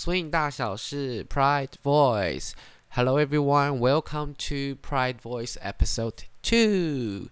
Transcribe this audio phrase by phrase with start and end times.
[0.00, 2.52] swing 大小事 Pride Voice.
[2.90, 7.28] Hello everyone, welcome to Pride Voice episode 2.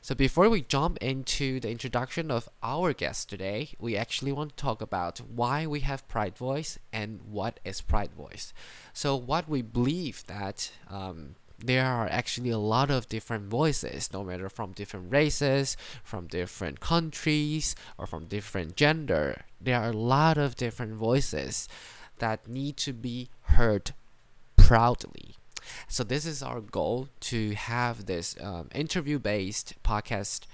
[0.00, 4.62] So before we jump into the introduction of our guest today, we actually want to
[4.62, 8.54] talk about why we have Pride Voice and what is Pride Voice.
[8.92, 14.24] So what we believe that um, there are actually a lot of different voices, no
[14.24, 19.42] matter from different races, from different countries, or from different gender.
[19.60, 21.68] There are a lot of different voices
[22.19, 23.91] that need to be heard
[24.55, 25.35] proudly.
[25.87, 30.45] So this is our goal to have this um, interview-based podcast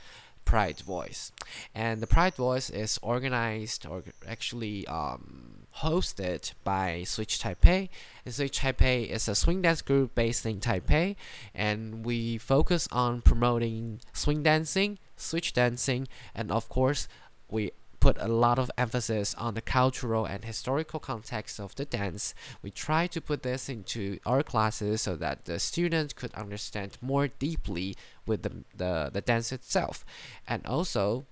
[0.45, 1.31] Pride Voice.
[1.73, 7.89] And the Pride Voice is organized or actually um, hosted by Switch Taipei.
[8.25, 11.16] And Switch Taipei is a swing dance group based in Taipei,
[11.53, 17.08] and we focus on promoting swing dancing, switch dancing, and of course,
[17.50, 17.72] we
[18.03, 22.35] put a lot of emphasis on the cultural and historical context of the dance.
[22.61, 27.29] We try to put this into our classes so that the students could understand more
[27.29, 30.03] deeply with the, the, the dance itself.
[30.45, 31.25] And also,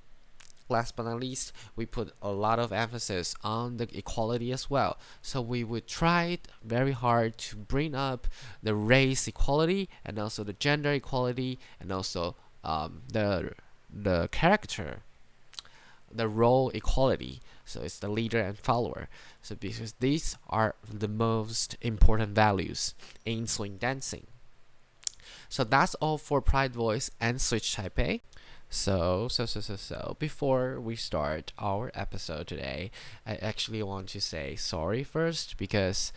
[0.69, 4.97] last but not least, we put a lot of emphasis on the equality as well.
[5.21, 8.27] So we would try very hard to bring up
[8.63, 13.55] the race equality and also the gender equality and also um, the
[13.93, 15.01] the character
[16.13, 17.41] the role equality.
[17.65, 19.07] So it's the leader and follower.
[19.41, 22.93] So because these are the most important values
[23.25, 24.27] in swing dancing.
[25.49, 28.21] So that's all for Pride Voice and Switch Taipei.
[28.69, 32.89] So, so, so, so, so, before we start our episode today,
[33.27, 36.13] I actually want to say sorry first because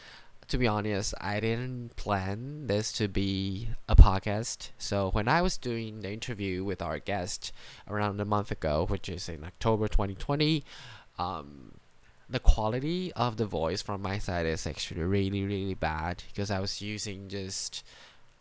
[0.49, 4.71] to be honest, I didn't plan this to be a podcast.
[4.79, 7.53] So when I was doing the interview with our guest
[7.89, 10.65] around a month ago, which is in October 2020,
[11.19, 11.73] um,
[12.29, 16.61] the quality of the voice from my side is actually really, really bad because I
[16.61, 17.85] was using just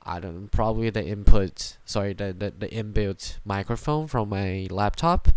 [0.05, 5.29] I don't probably the input, sorry, the, the, the inbuilt microphone from my laptop.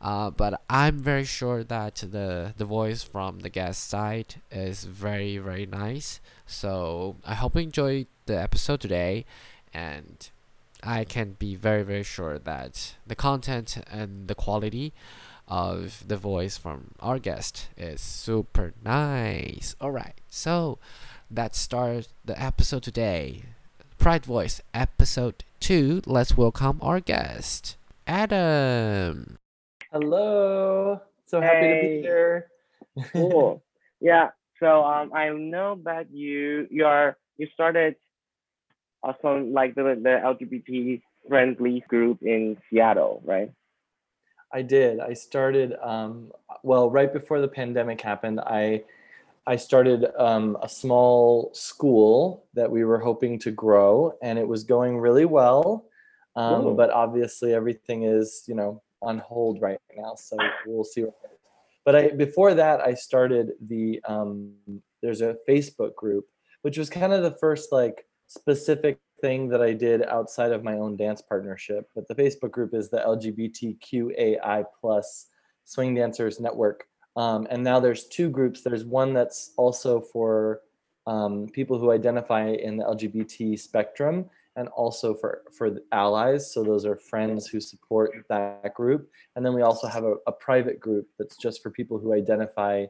[0.00, 5.38] Uh, but I'm very sure that the the voice from the guest side is very
[5.38, 6.20] very nice.
[6.46, 9.24] So I hope you enjoyed the episode today,
[9.74, 10.30] and
[10.84, 14.92] I can be very very sure that the content and the quality
[15.48, 19.74] of the voice from our guest is super nice.
[19.80, 20.78] All right, so
[21.34, 23.42] let's start the episode today.
[23.98, 26.02] Pride Voice episode two.
[26.06, 27.76] Let's welcome our guest,
[28.06, 29.38] Adam.
[29.90, 31.00] Hello.
[31.26, 32.50] So happy to be here.
[33.12, 33.62] cool.
[34.00, 34.30] yeah.
[34.60, 37.96] So um, I know that you you are you started
[39.02, 43.50] also like the the LGBT friendly group in Seattle, right?
[44.52, 45.00] I did.
[45.00, 46.32] I started um,
[46.62, 48.40] well right before the pandemic happened.
[48.40, 48.84] I
[49.46, 54.64] I started um, a small school that we were hoping to grow, and it was
[54.64, 55.86] going really well.
[56.36, 60.36] Um, but obviously, everything is you know on hold right now, so
[60.66, 61.04] we'll see.
[61.84, 64.52] But I before that, I started the um,
[65.02, 66.26] there's a Facebook group,
[66.62, 70.74] which was kind of the first like specific thing that I did outside of my
[70.74, 71.88] own dance partnership.
[71.94, 75.26] But the Facebook group is the LGBTQAI plus
[75.64, 76.86] Swing Dancers Network.
[77.16, 78.62] Um, and now there's two groups.
[78.62, 80.60] There's one that's also for
[81.06, 84.26] um, people who identify in the LGBT spectrum,
[84.58, 86.52] and also for for allies.
[86.52, 89.08] So those are friends who support that group.
[89.36, 92.86] And then we also have a, a private group that's just for people who identify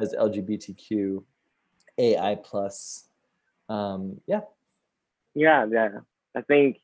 [0.00, 1.24] as LGBTQ
[1.98, 3.08] AI plus.
[3.68, 4.42] Um, yeah,
[5.34, 5.88] Yeah, yeah.
[6.36, 6.78] I think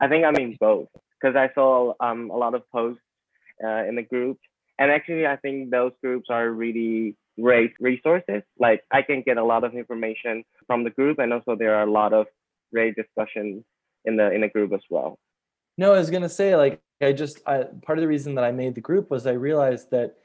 [0.00, 0.88] I think I mean both
[1.18, 3.02] because I saw um a lot of posts
[3.64, 4.38] uh, in the group,
[4.78, 8.42] and actually I think those groups are really great resources.
[8.58, 11.88] Like I can get a lot of information from the group, and also there are
[11.88, 12.26] a lot of
[12.70, 13.64] great discussions
[14.08, 15.18] in the in the group as well.
[15.76, 18.50] No, I was gonna say like I just I, part of the reason that I
[18.50, 20.16] made the group was I realized that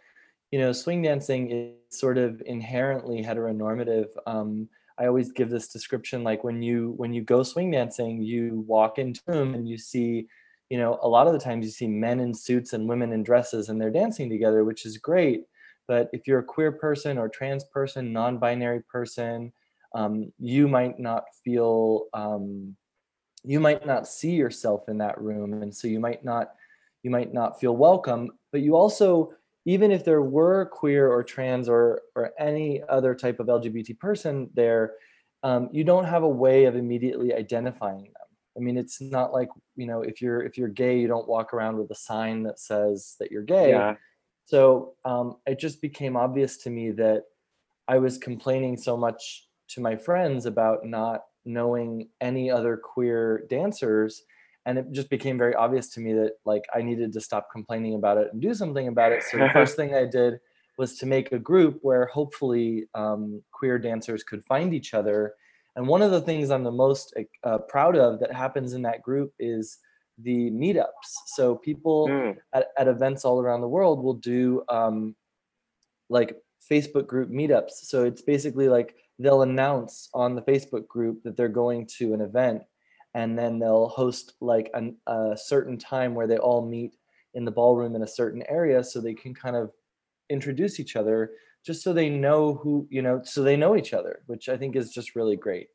[0.52, 4.08] you know swing dancing is sort of inherently heteronormative.
[4.26, 8.64] Um, I always give this description like when you when you go swing dancing, you
[8.68, 10.28] walk into room and you see
[10.70, 13.22] you know a lot of the times you see men in suits and women in
[13.22, 15.44] dresses and they're dancing together, which is great.
[15.88, 19.52] But if you're a queer person or trans person, non-binary person,
[19.94, 22.76] um, you might not feel um,
[23.44, 26.54] you might not see yourself in that room and so you might not
[27.04, 29.34] you might not feel welcome but you also
[29.66, 34.50] even if there were queer or trans or or any other type of lgbt person
[34.54, 34.94] there
[35.44, 38.14] um, you don't have a way of immediately identifying them.
[38.56, 41.54] I mean it's not like you know if you're if you're gay you don't walk
[41.54, 43.70] around with a sign that says that you're gay.
[43.70, 43.96] Yeah,
[44.46, 47.24] so um, it just became obvious to me that
[47.88, 54.24] I was complaining so much to my friends about not knowing any other queer dancers
[54.66, 57.96] and it just became very obvious to me that like I needed to stop complaining
[57.96, 59.24] about it and do something about it.
[59.24, 60.40] So the first thing I did
[60.78, 65.34] was to make a group where hopefully um, queer dancers could find each other.
[65.76, 67.14] And one of the things I'm the most
[67.44, 69.80] uh, proud of that happens in that group is
[70.18, 71.10] the meetups.
[71.28, 72.38] So people mm.
[72.54, 75.16] at, at, events all around the world will do um,
[76.10, 76.38] like
[76.72, 77.72] Facebook group meetups.
[77.72, 82.22] So it's basically like they'll announce on the Facebook group that they're going to an
[82.22, 82.64] event
[83.14, 86.96] and then they'll host like an, a certain time where they all meet
[87.34, 89.72] in the ballroom in a certain area so they can kind of
[90.30, 91.32] introduce each other
[91.66, 94.76] just so they know who you know so they know each other which i think
[94.76, 95.68] is just really great.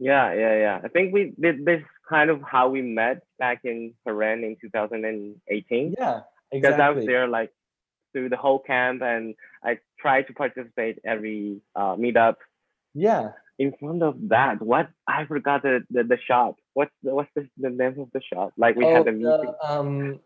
[0.00, 0.80] Yeah yeah yeah.
[0.84, 5.94] I think we did this kind of how we met back in Herräng in 2018
[5.98, 7.50] yeah exactly because i was there like
[8.12, 9.34] through the whole camp and
[9.64, 12.36] i tried to participate every uh, meetup
[12.94, 17.30] yeah in front of that what i forgot the the, the shop what's the what's
[17.34, 20.20] the, the name of the shop like we oh, had a meeting um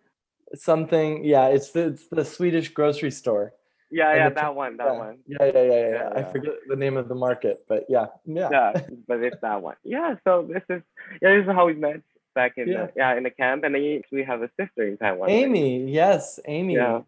[0.54, 1.24] something.
[1.24, 3.52] Yeah, it's the it's the Swedish grocery store.
[3.90, 4.98] Yeah, yeah, that one, that yeah.
[4.98, 5.18] one.
[5.26, 6.10] Yeah, yeah, yeah, yeah, yeah.
[6.16, 8.48] I forget the name of the market, but yeah, yeah.
[8.50, 8.72] Yeah,
[9.06, 9.76] but it's that one.
[9.84, 10.82] Yeah, so this is
[11.20, 12.00] yeah, this is how we met
[12.34, 14.96] back in yeah, the, yeah in the camp, and then we have a sister in
[14.96, 15.28] Taiwan.
[15.28, 15.92] Amy, right?
[15.92, 16.74] yes, Amy.
[16.74, 17.02] Yeah.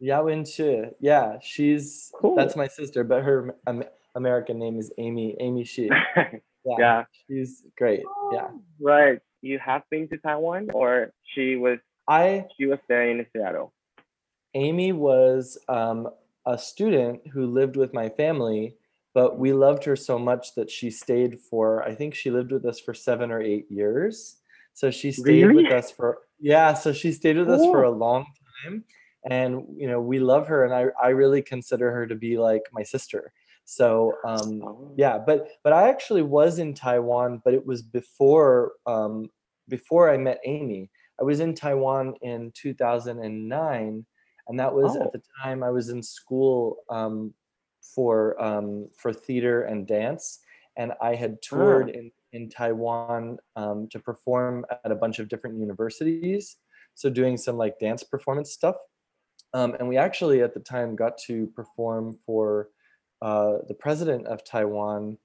[0.00, 0.90] Yao Wen Chi.
[0.98, 2.34] Yeah, she's cool.
[2.34, 5.36] That's my sister, but her um, American name is Amy.
[5.40, 5.90] Amy Shi.
[6.62, 8.02] Yeah, yeah, she's great.
[8.32, 8.48] Yeah.
[8.78, 9.18] Right.
[9.40, 13.72] You have been to Taiwan, or she was I she was there in Seattle.
[14.52, 16.10] Amy was um,
[16.44, 18.76] a student who lived with my family,
[19.14, 22.66] but we loved her so much that she stayed for I think she lived with
[22.66, 24.36] us for seven or eight years.
[24.74, 25.64] So she stayed really?
[25.64, 28.26] with us for yeah, so she stayed with us for a long
[28.64, 28.84] time.
[29.28, 32.62] And you know, we love her and I, I really consider her to be like
[32.72, 33.32] my sister.
[33.70, 34.92] So um, oh.
[34.96, 39.30] yeah, but but I actually was in Taiwan, but it was before um,
[39.68, 40.90] before I met Amy.
[41.20, 44.06] I was in Taiwan in 2009,
[44.48, 45.04] and that was oh.
[45.04, 47.32] at the time I was in school um,
[47.94, 50.40] for um, for theater and dance,
[50.76, 51.98] and I had toured oh.
[51.98, 56.56] in in Taiwan um, to perform at a bunch of different universities,
[56.94, 58.74] so doing some like dance performance stuff.
[59.52, 62.68] Um, and we actually at the time got to perform for
[63.20, 65.18] uh, the president of Taiwan,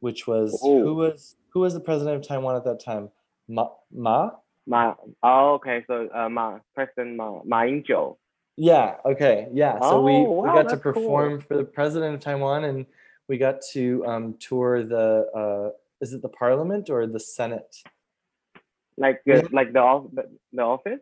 [0.00, 0.82] which was oh.
[0.82, 3.10] who was who was the president of Taiwan at that time?
[3.48, 4.30] Ma, Ma
[4.66, 4.94] Ma.
[5.22, 5.84] Oh, okay.
[5.86, 8.16] So uh, Ma, President Ma, Ma Ying-jeou.
[8.56, 8.96] Yeah.
[9.04, 9.48] Okay.
[9.52, 9.78] Yeah.
[9.80, 11.40] So oh, we, wow, we got to perform cool.
[11.40, 12.86] for the president of Taiwan, and
[13.28, 15.26] we got to um, tour the.
[15.34, 17.76] Uh, is it the Parliament or the Senate?
[18.96, 21.00] Like the, like the the office.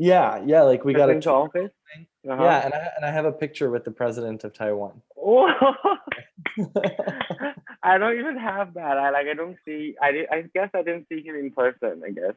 [0.00, 0.42] Yeah.
[0.44, 0.62] Yeah.
[0.62, 1.70] Like we got a tour office.
[2.28, 2.42] Uh-huh.
[2.42, 5.00] Yeah, and I and I have a picture with the president of Taiwan.
[7.82, 8.98] I don't even have that.
[8.98, 9.96] I like I don't see.
[10.02, 12.02] I I guess I didn't see him in person.
[12.04, 12.34] I guess.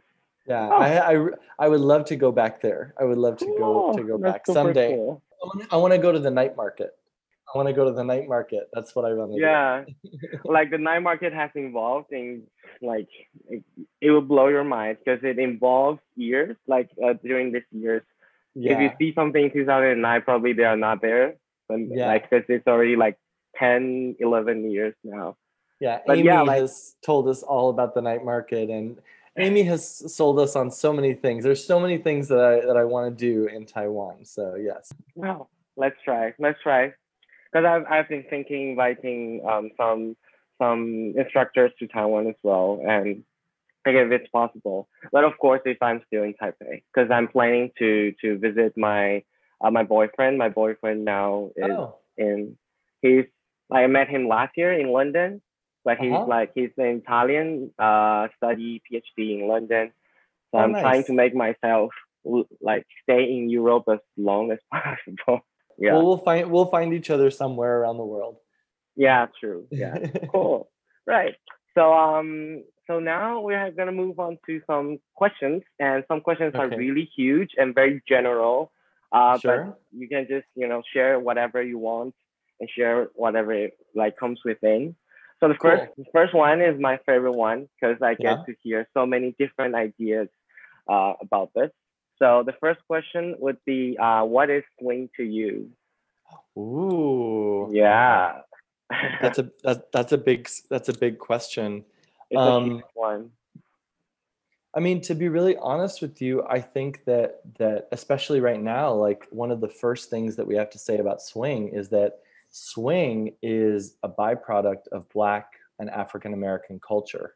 [0.48, 0.78] Yeah, oh.
[0.78, 1.28] I, I
[1.60, 2.94] I would love to go back there.
[3.00, 4.96] I would love to go to go back someday.
[4.96, 5.22] Cool.
[5.70, 6.92] I want to go to the night market.
[7.54, 8.70] I want to go to the night market.
[8.74, 9.84] That's what I want to yeah.
[9.86, 9.94] do.
[10.14, 12.44] Yeah, like the night market has involved in
[12.82, 13.10] like
[13.54, 13.64] it,
[14.02, 16.56] it will blow your mind because it involves years.
[16.68, 18.04] Like uh, during this years,
[18.56, 18.74] yeah.
[18.74, 21.36] if you see something in 2009, probably they are not there.
[21.68, 22.08] But yeah.
[22.08, 23.18] like because it's already like
[23.58, 25.38] 10, 11 years now.
[25.80, 28.98] Yeah, but Amy yeah, like, has told us all about the night market and
[29.38, 31.44] Amy has sold us on so many things.
[31.44, 34.26] There's so many things that I that I want to do in Taiwan.
[34.26, 34.94] So yes.
[35.16, 35.48] Wow.
[35.76, 36.34] Let's try.
[36.38, 36.94] Let's try.
[37.52, 40.16] Because I've I've been thinking inviting um, some
[40.62, 43.24] some instructors to Taiwan as well, and
[43.86, 44.88] if it's possible.
[45.12, 49.24] But of course, if I'm still in Taipei, because I'm planning to to visit my
[49.64, 50.38] uh, my boyfriend.
[50.38, 51.96] My boyfriend now is oh.
[52.18, 52.58] in.
[53.02, 53.26] He's
[53.72, 55.42] I met him last year in London,
[55.86, 56.26] but he's uh-huh.
[56.28, 59.92] like he's an Italian, uh, study PhD in London.
[60.52, 60.82] So oh, I'm nice.
[60.82, 61.92] trying to make myself
[62.62, 65.46] like stay in Europe as long as possible.
[65.78, 65.94] Yeah.
[65.94, 68.38] Well, we'll find we'll find each other somewhere around the world.
[68.96, 69.68] Yeah, true.
[69.72, 69.98] Yeah,
[70.32, 70.70] cool.
[71.08, 71.36] Right.
[71.76, 76.64] So um, so now we're gonna move on to some questions, and some questions okay.
[76.64, 78.72] are really huge and very general.
[79.12, 79.66] Uh, sure.
[79.66, 82.16] But you can just you know share whatever you want
[82.60, 84.96] and share whatever like comes within.
[85.40, 85.72] So the cool.
[85.72, 88.44] first the first one is my favorite one because I get yeah.
[88.46, 90.28] to hear so many different ideas
[90.90, 91.72] uh, about this.
[92.20, 95.72] So the first question would be, uh, what is swing to you?
[96.58, 97.70] Ooh.
[97.74, 98.42] Yeah.
[99.22, 101.84] that's a that, that's a big that's a big question.
[102.34, 103.32] It's um, one.
[104.76, 108.92] I mean, to be really honest with you, I think that that especially right now,
[108.94, 112.20] like one of the first things that we have to say about swing is that
[112.50, 117.36] swing is a byproduct of Black and African American culture.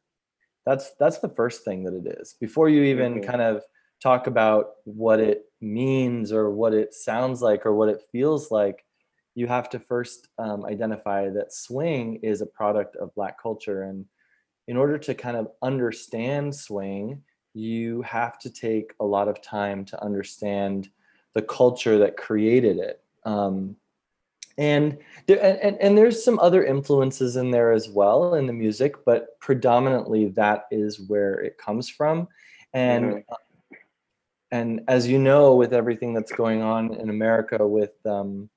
[0.66, 2.34] That's that's the first thing that it is.
[2.39, 3.24] Before you even Mhm.
[3.24, 3.63] kind of
[4.01, 8.84] talk about what it means or what it sounds like or what it feels like,
[9.36, 13.84] you have to first um, identify that swing is a product of Black culture.
[13.84, 14.06] And
[14.68, 17.22] in order to kind of understand swing,
[17.54, 20.90] you have to take a lot of time to understand
[21.34, 23.02] the culture that created it.
[23.24, 23.76] Um,
[24.58, 24.98] and,
[25.28, 29.40] there, and, and there's some other influences in there as well in the music, but
[29.40, 32.28] predominantly that is where it comes from.
[32.74, 33.24] And Mhm.
[34.52, 38.50] and as you know, with everything that's going on in America with um,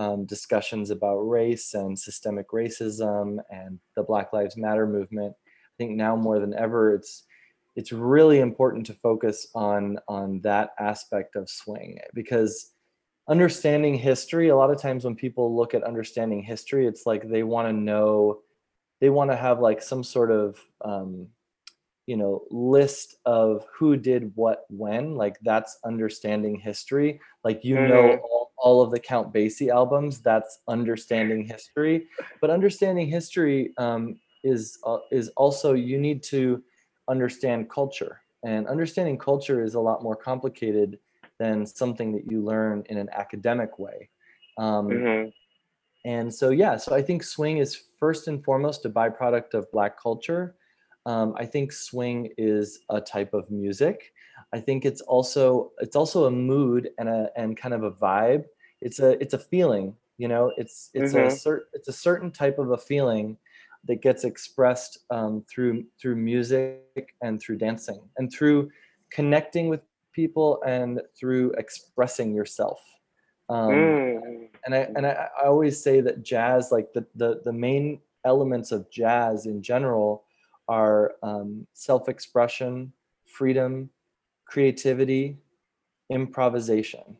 [0.00, 5.90] um, discussions about race and systemic racism and the Black Lives Matter movement, I think
[5.92, 7.24] now more than ever, it's
[7.76, 12.72] it's really important to focus on on that aspect of swing because
[13.28, 17.44] understanding history a lot of times when people look at understanding history it's like they
[17.44, 18.40] want to know
[19.00, 21.28] they want to have like some sort of um,
[22.06, 28.14] you know list of who did what when like that's understanding history like you know
[28.14, 28.20] Mhm.
[28.62, 32.06] All, of the count basie albums that's understanding history.
[32.40, 36.62] But understanding history um, is uh, is also you need to
[37.08, 38.22] understand culture.
[38.44, 40.98] And understanding culture is a lot more complicated
[41.38, 44.08] than something that you learn in an academic way.
[44.58, 45.32] Um, Mhm.
[46.04, 50.00] and so yeah so i think swing is first and foremost a byproduct of black
[50.00, 50.56] culture.
[51.06, 54.12] Um, i think swing is a type of music
[54.52, 58.44] i think it's also it's also a mood and a and kind of a vibe
[58.80, 61.40] it's a it's a feeling you know it's it's a Mhm.
[61.40, 63.36] cert, it's a certain type of a feeling
[63.84, 68.70] that gets expressed um, through through music and through dancing and through
[69.10, 69.80] connecting with
[70.12, 72.80] people and through expressing yourself
[73.48, 74.48] um, Mm.
[74.64, 78.70] and I and I, I always say that jazz, like the the the main elements
[78.72, 80.24] of jazz in general,
[80.68, 82.92] are um, self-expression,
[83.26, 83.90] freedom,
[84.50, 85.38] creativity,
[86.10, 87.16] improvisation.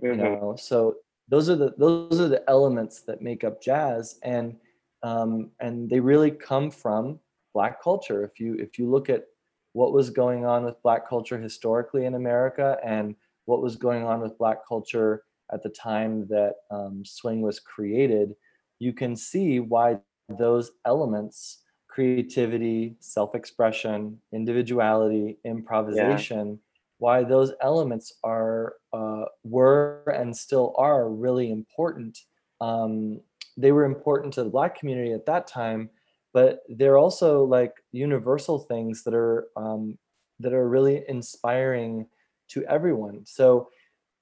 [0.00, 0.18] You Mhm.
[0.18, 0.96] know, so
[1.28, 4.56] those are the those are the elements that make up jazz, and
[5.02, 7.18] um, and they really come from
[7.54, 8.24] Black culture.
[8.24, 9.24] If you if you look at
[9.72, 14.20] what was going on with Black culture historically in America, and what was going on
[14.20, 18.34] with Black culture at the time that um, swing was created,
[18.78, 19.98] you can see why
[20.38, 21.63] those elements
[21.94, 26.58] creativity, self expression, individuality, improvisation
[26.98, 32.18] why those elements are, uh, were, and still are really important.
[32.60, 33.20] Um,
[33.56, 35.90] they were important to the Black community at that time,
[36.32, 39.98] but they're also like universal things that are um,
[40.40, 42.06] that are really inspiring
[42.48, 43.24] to everyone.
[43.26, 43.68] So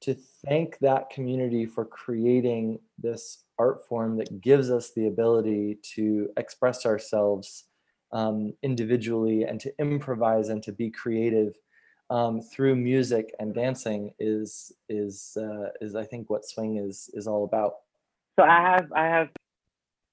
[0.02, 6.28] to thank that community for creating this art form that gives us the ability to
[6.36, 7.64] express ourselves
[8.12, 11.54] um, individually and to improvise and to be creative
[12.10, 17.26] um, through music and dancing is is uh, is I think what swing is is
[17.26, 17.76] all about.
[18.38, 19.28] So I have I have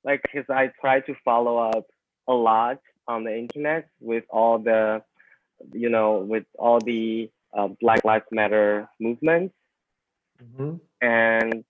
[0.05, 1.88] like because I try to follow up
[2.27, 5.01] a lot on the internet with all the
[5.74, 9.55] you know with all the uh, Black Lives Matter movements
[11.01, 11.63] and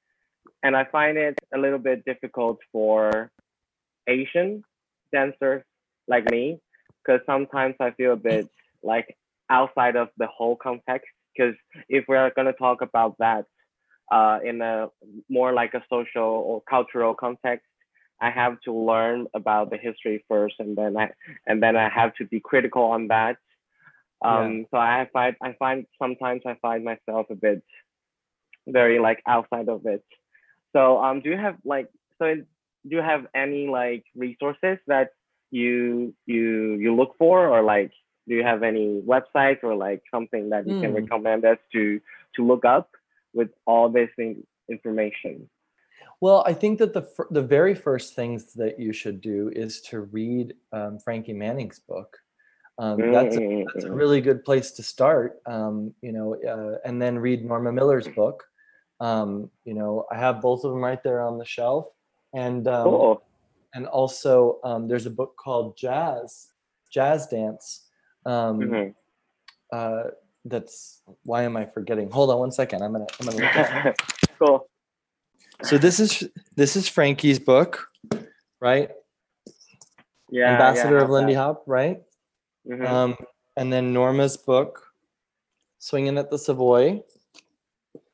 [0.63, 3.31] and I find it a little bit difficult for
[4.07, 4.63] Asian
[5.13, 5.63] dancers
[6.07, 6.59] like me
[7.03, 8.49] because sometimes I feel a bit
[8.83, 9.15] like
[9.49, 11.55] outside of the whole context because
[11.87, 13.45] if we're going to talk about that
[14.11, 14.87] uh, in a
[15.29, 17.65] more like a social or cultural context
[18.21, 21.11] I have to learn about the history first and then I
[21.47, 23.37] and then I have to be critical on that.
[24.21, 27.63] Um, so I find I find sometimes I find myself a bit
[28.71, 30.03] very like outside of it.
[30.73, 35.11] So um, do you have like so do you have any like resources that
[35.51, 37.91] you you you look for or like
[38.27, 40.95] do you have any websites or like something that you can Hmm.
[40.95, 41.99] recommend us to
[42.35, 42.91] to look up
[43.33, 45.49] with all this in- information?
[46.21, 50.01] Well, I think that the the very first things that you should do is to
[50.01, 52.17] read um, Frankie Manning's book.
[52.77, 53.41] Um, that's a,
[53.73, 55.39] that's a Mm, really good place to start.
[55.45, 58.43] Um, you know, uh, and then read Norma Miller's book.
[58.99, 61.87] Um, you know, I have both of them right there on the shelf,
[62.33, 63.23] and um, cool.
[63.73, 66.49] and also um, there's a book called Jazz,
[66.91, 67.87] Jazz Dance.
[68.25, 68.95] Um, Mhm.
[69.71, 70.03] uh,
[70.45, 72.09] that's why am I forgetting?
[72.11, 72.81] Hold on one second.
[72.83, 73.97] I'm gonna I'm gonna look at
[74.39, 74.67] cool.
[75.63, 77.87] So this is this is Frankie's book,
[78.59, 78.91] right?
[80.29, 80.53] Yeah.
[80.53, 82.01] Ambassador yeah, of Lindy Hop, right?
[82.67, 82.85] Mhm.
[82.85, 83.17] Um,
[83.55, 84.93] and then Norma's book,
[85.79, 87.03] Swinging at the Savoy.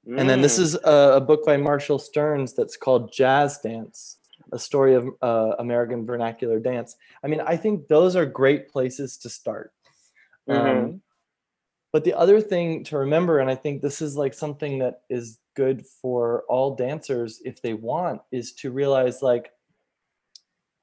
[0.06, 0.62] And then this Mm.
[0.62, 4.18] is a, a book by Marshall Stearns that's called Jazz Dance,
[4.52, 6.96] a story of uh, American vernacular dance.
[7.24, 9.74] I mean, I think those are great places to start.
[10.48, 11.00] Um, Mhm.
[11.92, 15.40] but the other thing to remember, and I think this is like something that is
[15.56, 19.52] good for all dancers if they want, is to realize like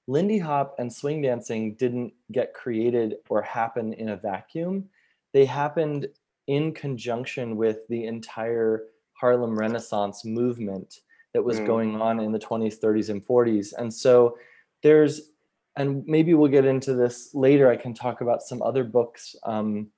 [0.08, 4.90] Lindy Hop and swing dancing didn't get created or happen in a vacuum.
[5.32, 6.08] They happened
[6.48, 8.86] in conjunction with the entire
[9.22, 10.98] Harlem Renaissance movement
[11.32, 11.66] that was Mm.
[11.66, 13.72] going on in the 20s, 30s, and 40s.
[13.72, 14.36] And so
[14.82, 15.30] there's,
[15.76, 17.70] and maybe we'll get into this later.
[17.70, 19.92] I can talk about some other books um,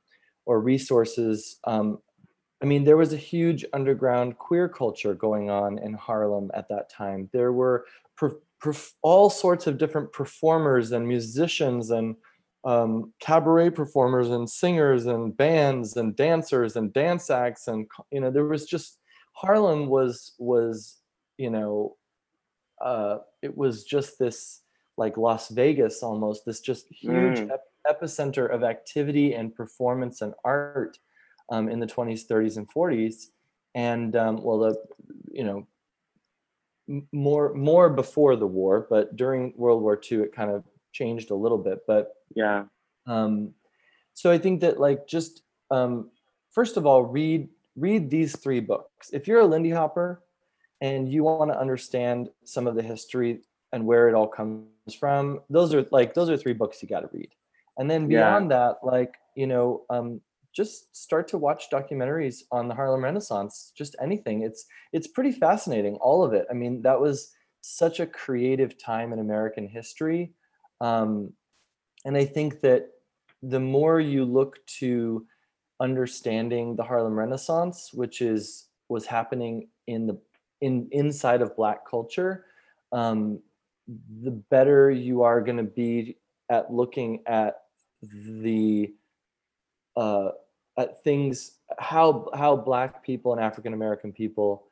[0.44, 1.58] or resources.
[1.64, 1.98] Um,
[2.62, 6.90] I mean, there was a huge underground queer culture going on in Harlem at that
[6.90, 7.30] time.
[7.32, 7.86] There were
[8.18, 12.16] per, perf- all sorts of different performers and musicians and
[12.64, 18.30] um, cabaret performers and singers and bands and dancers and dance acts and you know
[18.30, 19.00] there was just
[19.34, 20.98] Harlem was was
[21.38, 21.96] you know
[22.80, 24.62] uh, it was just this
[24.96, 27.50] like Las Vegas almost this just huge Mm.
[27.50, 30.98] ep- epicenter of activity and performance and art
[31.50, 33.26] um, in the 20s 30s and 40s
[33.74, 34.76] and um, well the
[35.30, 35.66] you know
[37.12, 40.62] more more before the war but during world war ii it kind of
[40.92, 42.64] changed a little bit but Yeah.
[43.06, 43.54] um,
[44.14, 46.10] so I think that like just um,
[46.52, 49.10] first of all, read read these three books.
[49.12, 50.22] If you're a Lindy Hopper
[50.80, 53.40] and you want to understand some of the history
[53.72, 57.00] and where it all comes from, those are like those are three books you got
[57.00, 57.30] to read.
[57.78, 58.08] And then Yeah.
[58.08, 60.20] beyond that, like you know, um,
[60.52, 63.72] just start to watch documentaries on the Harlem Renaissance.
[63.76, 64.42] Just anything.
[64.42, 66.46] It's it's pretty fascinating, all of it.
[66.50, 70.32] I mean, that was such a creative time in American history.
[70.80, 71.32] Um,
[72.04, 72.90] and I think that
[73.42, 75.26] the more you look to
[75.84, 80.18] understanding the Harlem Renaissance, which is was happening in the
[80.60, 82.46] in inside of Black culture,
[82.92, 83.40] um,
[84.22, 86.16] the better you are going to be
[86.50, 87.52] at looking at
[88.02, 88.92] the
[89.96, 90.30] uh,
[90.78, 94.66] at things how how Black people and African American people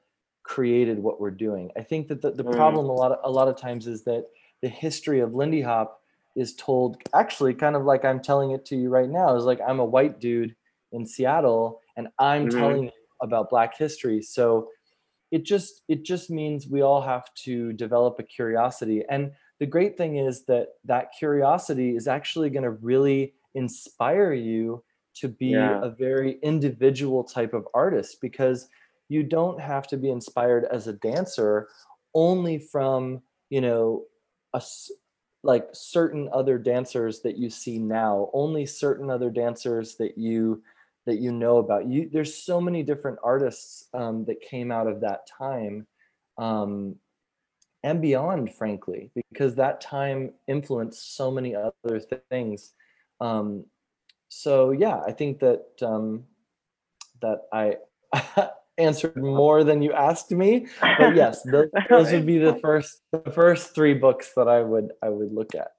[0.44, 1.70] created what we're doing.
[1.76, 2.56] I think that the, the Mm.
[2.56, 4.26] problem a lot of, a lot of times is that
[4.62, 6.00] the history of Lindy Hop
[6.34, 9.60] is told actually kind of like I'm telling it to you right now is like
[9.66, 10.54] I'm a white dude
[10.92, 12.48] in Seattle and I'm Mhm.
[12.48, 12.90] telling you
[13.22, 14.68] about black history so
[15.30, 19.96] it just it just means we all have to develop a curiosity and the great
[19.96, 24.82] thing is that that curiosity is actually going to really inspire you
[25.14, 25.82] to be Yeah.
[25.82, 28.68] a very individual type of artist because
[29.08, 31.68] you don't have to be inspired as a dancer
[32.14, 34.04] only from you know
[34.54, 34.62] a
[35.44, 40.62] like certain other dancers that you see now only certain other dancers that you
[41.06, 41.86] that you know about.
[41.86, 45.86] You there's so many different artists um, that came out of that time
[46.38, 46.96] um,
[47.82, 52.72] and beyond frankly because that time influenced so many other things.
[53.20, 53.64] Um,
[54.34, 56.24] so yeah i think that um,
[57.20, 57.76] that i
[58.78, 63.30] answered more than you asked me but yes those, those would be the first the
[63.30, 65.72] first three books that i would i would look at.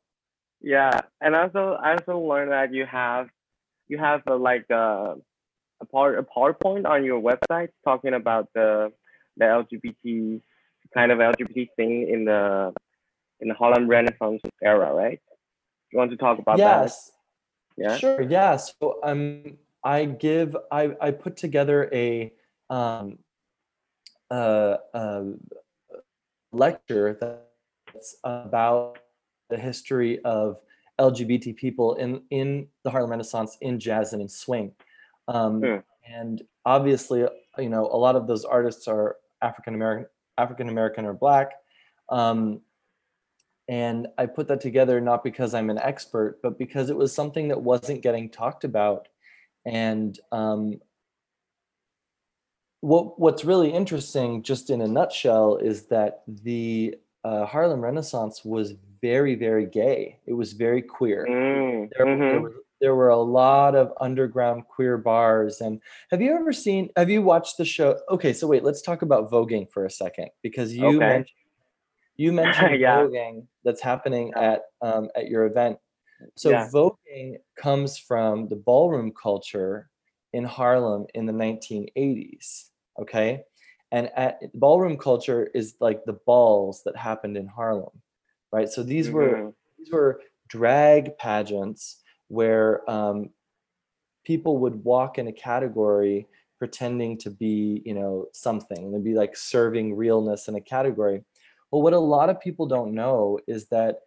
[0.61, 3.27] Yeah, and also I also learned that you have
[3.93, 5.15] you have a, like a
[5.81, 8.91] a part a PowerPoint on your website talking about the
[9.37, 10.41] the LGBT
[10.93, 12.73] kind of LGBT thing in the
[13.41, 15.19] in the Harlem Renaissance era, right?
[15.91, 17.11] You want to talk about yes
[17.77, 17.83] that?
[17.83, 17.97] Yeah.
[17.97, 18.21] Sure.
[18.21, 18.57] Yeah.
[18.57, 22.33] So um, I give I I put together a
[22.69, 23.19] um
[24.31, 25.23] uh, uh
[26.51, 28.97] lecture that's about
[29.49, 30.57] the history of
[30.99, 34.71] LGBT people in in the Harlem Renaissance in jazz and in swing.
[35.27, 35.77] Um, Hmm.
[36.05, 37.25] And obviously,
[37.57, 41.51] you know, a lot of those artists are African American, African American or Black.
[42.09, 42.61] Um,
[43.69, 47.47] and I put that together not because I'm an expert, but because it was something
[47.47, 49.07] that wasn't getting talked about.
[49.65, 50.81] And um,
[52.81, 58.73] what what's really interesting, just in a nutshell, is that the uh, Harlem Renaissance was
[59.01, 60.19] very, very gay.
[60.25, 61.25] It was very queer.
[61.29, 62.41] Mm, There, there, mhm.
[62.41, 65.61] were, there were a lot of underground queer bars.
[65.61, 65.81] And
[66.11, 66.89] have you ever seen?
[66.97, 67.99] Have you watched the show?
[68.09, 71.07] Okay, so wait, let's talk about voguing for a second because you Okay.
[71.07, 71.27] mentioned
[72.17, 72.97] you mentioned Yeah.
[72.97, 75.77] voguing that's happening at um, at your event.
[76.35, 76.69] So Yeah.
[76.73, 79.89] voguing comes from the ballroom culture
[80.33, 82.69] in Harlem in the 1980s.
[82.99, 83.43] Okay,
[83.93, 88.01] and at ballroom culture is like the balls that happened in Harlem,
[88.51, 88.67] right?
[88.67, 89.53] So these were Mhm.
[89.77, 93.29] these were drag pageants where um,
[94.25, 96.27] people would walk in a category
[96.59, 98.91] pretending to be you know something.
[98.91, 101.23] They'd be like serving realness in a category.
[101.71, 103.99] Well what a lot of people don't know is that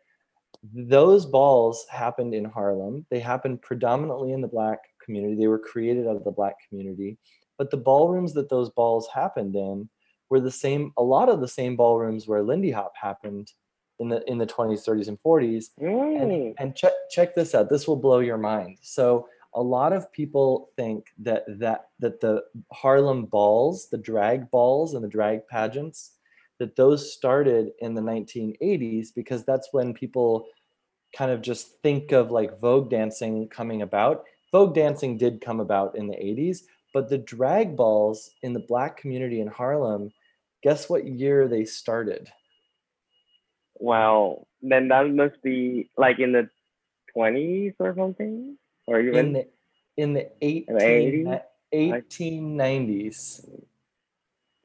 [0.75, 3.07] those balls happened in harlem.
[3.11, 5.37] They happened predominantly in the black community.
[5.37, 7.19] They were created out of the black community
[7.59, 9.89] but the ballrooms that those balls happened in
[10.31, 13.53] were the same a lot of the same ballrooms where lindy hop happened
[13.99, 16.23] in the in the 20s 30s and 40s Mm.
[16.23, 18.79] and, and check check this out this will blow your mind.
[18.83, 22.43] So a lot of people think that that that the
[22.73, 26.13] harlem balls the drag balls and the drag pageants
[26.59, 30.47] that those started in the 1980s because that's when people
[31.17, 34.25] kind of just think of like vogue dancing coming about.
[34.53, 36.61] Vogue dancing did come about in the 80s
[36.95, 40.11] but the drag balls in the black community in harlem
[40.63, 42.29] guess what year they started
[43.79, 44.47] Wow.
[44.63, 46.49] Then that must be like in the
[47.13, 49.47] twenties or something, or even in the
[49.97, 51.43] in the 18, 80s?
[51.75, 53.49] 1890s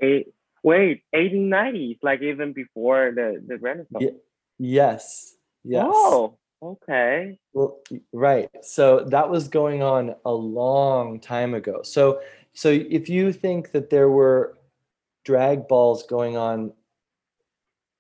[0.02, 0.34] eight.
[0.64, 4.00] Wait, eighteen nineties, like even before the the Renaissance.
[4.00, 4.20] Ye-
[4.60, 7.40] yes yes Oh, okay.
[7.54, 7.80] well,
[8.14, 8.50] right.
[8.62, 11.82] So that was going on a long time ago.
[11.84, 12.22] So
[12.54, 14.58] so if you think that there were
[15.24, 16.74] drag balls going on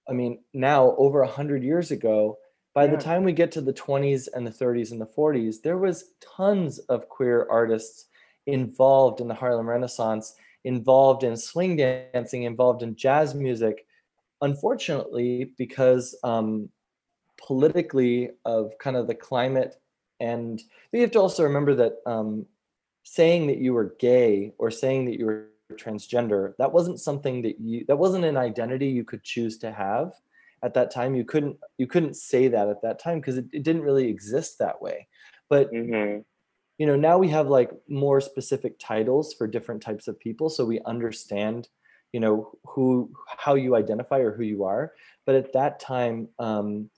[0.10, 2.38] i mean now over a 100 years ago
[2.74, 5.78] by the time we get to the 20s and the 30s and the 40s there
[5.78, 8.08] was tons of queer artists
[8.48, 13.86] involved in the harlem renaissance involved in swing dancing involved in jazz music.
[14.42, 16.70] Unfortunately because um,
[17.46, 19.76] politically of kind of the climate.
[20.20, 22.46] And you have to also remember that um,
[23.04, 27.60] saying that you were gay or saying that you were transgender that wasn't something that
[27.60, 30.14] you that wasn't an identity you could choose to have
[30.64, 31.16] at that time.
[31.16, 34.60] You couldn't you couldn't say that at that time because it, it didn't really exist
[34.60, 35.08] that way.
[35.50, 36.20] But hmm
[36.78, 40.66] you know now we have like more specific titles for different types of people so
[40.66, 41.68] we understand
[42.12, 44.94] you know who how you identify or who you are.
[45.26, 46.90] But at that time um,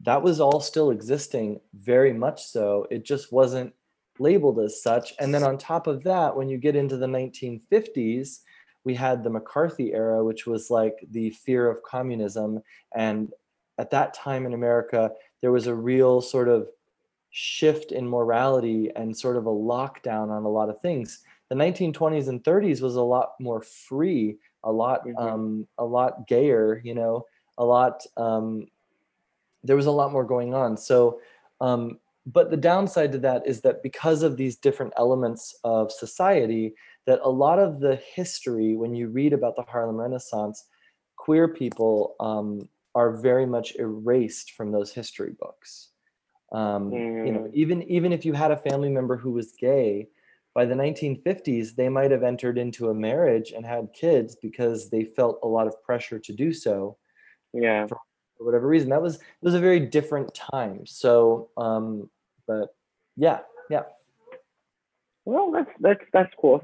[0.00, 2.86] that was all still existing very much so.
[2.90, 3.74] It just wasn't
[4.18, 5.14] labeled as such.
[5.18, 8.40] And then on top of that when you get into the 1950s
[8.84, 12.60] we had the mccarthy era which was like the fear of communism.
[12.94, 13.32] And
[13.78, 15.10] at that time in america
[15.40, 16.68] there was a real sort of
[17.30, 21.22] shift in morality and sort of a lockdown on a lot of things.
[21.48, 25.18] The 1920s and 30s was a lot more free a lot Mhm.
[25.18, 27.24] um, a lot gayer you know
[27.58, 28.66] a lot um,
[29.64, 31.20] there was a lot more going on so
[31.60, 36.74] um, but the downside to that is that because of these different elements of society
[37.06, 40.66] that a lot of the history when you read about the harlem renaissance
[41.16, 45.90] queer people um, are very much erased from those history books
[46.52, 47.54] um, you know Mm.
[47.54, 50.08] even even if you had a family member who was gay
[50.54, 55.04] by the 1950s they might have entered into a marriage and had kids because they
[55.04, 56.96] felt a lot of pressure to do so
[57.52, 57.88] Yeah.
[58.40, 62.08] For whatever reason that was it was a very different time so um
[62.48, 62.74] but
[63.16, 63.82] yeah yeah
[65.26, 66.62] Well, that's that's that's cool.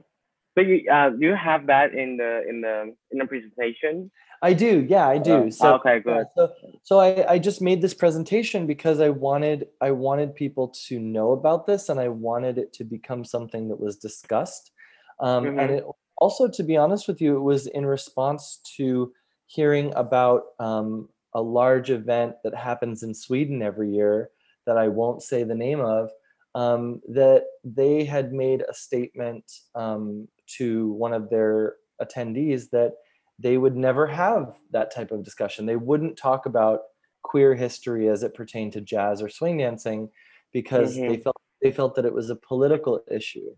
[0.57, 4.11] So you uh do you have that in the in the in the presentation?
[4.43, 6.27] i do yeah i do Oh, so okay, good.
[6.37, 10.99] so so I, I just made this presentation because i wanted i wanted people to
[10.99, 14.73] know about this and i wanted it to become something that was discussed
[15.21, 15.79] um, and Mhm.
[15.79, 15.85] it
[16.25, 19.13] also to be honest with you it was in response to
[19.47, 24.31] hearing about um, a large event that happens in sweden every year
[24.67, 26.11] that i won't say the name of
[26.55, 32.95] um, that they had made a statement um, to one of their attendees that
[33.39, 35.67] they would never have that type of discussion.
[35.67, 36.81] They wouldn't talk about
[37.23, 40.11] queer history as it pertained to jazz or swing dancing
[40.53, 41.23] because they Mhm.
[41.23, 43.55] felt they felt that it was a political issue,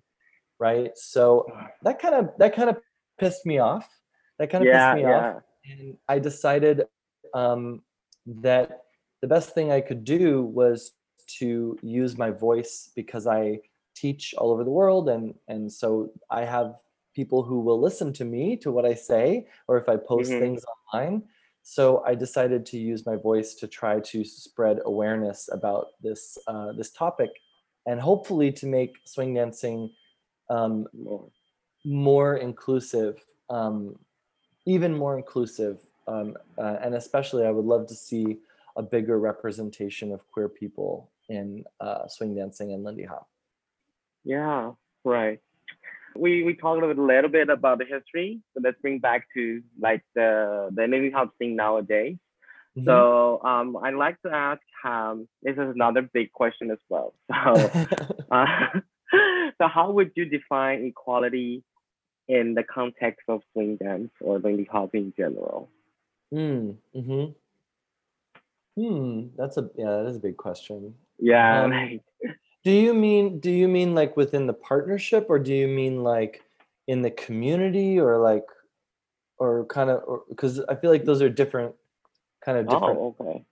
[0.59, 0.93] right?
[0.97, 1.47] So
[1.83, 2.79] that kind of that kind of
[3.19, 3.89] pissed me off.
[4.39, 5.27] That kind of Yeah, pissed me off
[5.65, 6.87] and I decided
[7.35, 7.83] um,
[8.27, 8.85] that
[9.23, 10.93] the best thing I could do was
[11.39, 13.61] to use my voice because I
[13.95, 16.77] teach all over the world, and and so I have
[17.15, 20.39] people who will listen to me to what I say, or if I post Mhm.
[20.41, 20.65] things
[20.95, 21.29] online.
[21.63, 26.73] So I decided to use my voice to try to spread awareness about this uh,
[26.73, 27.31] this topic,
[27.87, 29.91] and hopefully to make swing dancing
[30.49, 31.29] um, More.
[31.85, 33.99] more inclusive, um,
[34.67, 35.77] even more inclusive,
[36.09, 38.39] um, uh, and especially I would love to see
[38.77, 43.29] a bigger representation of queer people in uh, swing dancing and Lindy Hop.
[44.25, 44.73] Yeah,
[45.05, 45.41] right.
[46.17, 50.03] We we talked a little bit about the history, so let's bring back to like
[50.15, 52.17] the the Lindy Hop scene nowadays.
[52.77, 52.85] Mhm.
[52.85, 57.15] So um, I'd like to ask um, this is another big question as well.
[57.45, 57.53] So
[58.31, 58.81] uh,
[59.59, 61.63] so how would you define equality
[62.29, 65.71] in the context of swing dance or Lindy Hop in general?
[66.33, 67.25] Mm, hmm
[68.79, 69.27] Hmm.
[69.37, 69.91] That's a yeah.
[69.91, 70.95] That is a big question.
[71.19, 71.65] Yeah.
[71.65, 72.01] Um,
[72.65, 76.43] Do you mean do you mean like within the partnership or do you mean like
[76.87, 78.45] in the community or like
[79.39, 81.75] or kind of because I feel like those are different
[82.45, 83.45] kind of different oh, okay.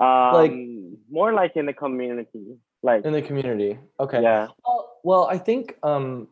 [0.00, 3.78] Um, more like in the community, like in the community.
[4.00, 4.22] Okay.
[4.22, 4.48] yeah.
[4.66, 6.28] Well, well, I think um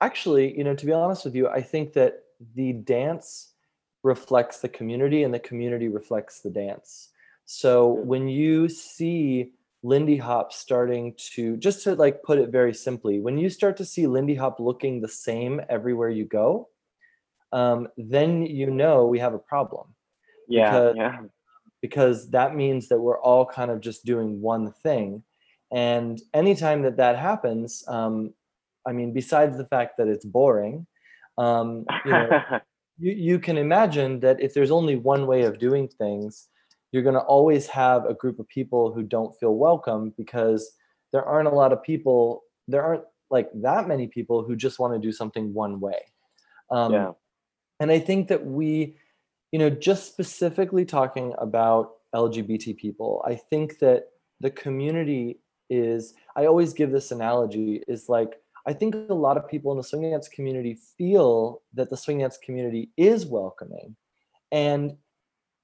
[0.00, 2.24] actually, you know, to be honest with you, I think that
[2.54, 3.53] the dance
[4.04, 7.08] reflects the community and the community reflects the dance.
[7.46, 13.18] So when you see Lindy Hop starting to just to like put it very simply,
[13.20, 16.68] when you start to see Lindy Hop looking the same everywhere you go,
[17.52, 19.94] um, then you know we have a problem
[20.48, 21.18] Yeah, because- yeah.
[21.82, 25.22] because that means that we're all kind of just doing one thing.
[25.72, 28.32] And anytime that that happens, um,
[28.86, 30.86] I mean, besides the fact that it's boring,
[31.38, 32.28] um, you know,
[32.98, 36.48] you, you can imagine that if there's only one way of doing things,
[36.92, 40.72] you're going to always have a group of people who don't feel welcome because
[41.12, 44.94] there aren't a lot of people, there aren't like that many people who just want
[44.94, 45.98] to do something one way.
[46.70, 47.12] Um, yeah.
[47.80, 48.96] and I think that we,
[49.50, 54.06] you know, just specifically talking about LGBT people, I think that
[54.40, 59.48] the community is, I always give this analogy, is like, I think a lot of
[59.48, 63.96] people in the swing dance community feel that the swing dance community is welcoming.
[64.50, 64.96] And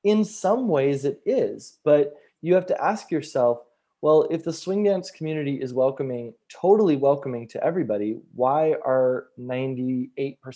[0.05, 3.61] in some ways it is, but you have to ask yourself,
[4.03, 10.11] well, if the swing dance community is welcoming, totally welcoming to everybody, why are 98%